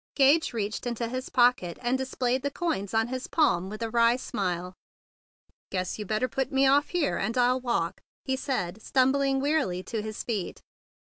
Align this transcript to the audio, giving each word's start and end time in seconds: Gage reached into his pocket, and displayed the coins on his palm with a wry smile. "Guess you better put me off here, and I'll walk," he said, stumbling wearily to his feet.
Gage 0.15 0.51
reached 0.51 0.87
into 0.87 1.07
his 1.07 1.29
pocket, 1.29 1.77
and 1.79 1.95
displayed 1.95 2.41
the 2.41 2.49
coins 2.49 2.91
on 2.91 3.09
his 3.09 3.27
palm 3.27 3.69
with 3.69 3.83
a 3.83 3.89
wry 3.91 4.15
smile. 4.15 4.73
"Guess 5.69 5.99
you 5.99 6.07
better 6.07 6.27
put 6.27 6.51
me 6.51 6.65
off 6.65 6.89
here, 6.89 7.17
and 7.17 7.37
I'll 7.37 7.59
walk," 7.61 8.01
he 8.25 8.35
said, 8.35 8.81
stumbling 8.81 9.39
wearily 9.39 9.83
to 9.83 10.01
his 10.01 10.23
feet. 10.23 10.63